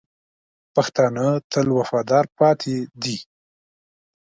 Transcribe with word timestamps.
پښتانه 0.75 1.27
تل 1.51 1.67
وفادار 1.77 2.25
پاتې 2.37 2.75
دي. 3.01 3.17